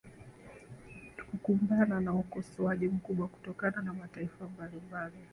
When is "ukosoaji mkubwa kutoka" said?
2.13-3.71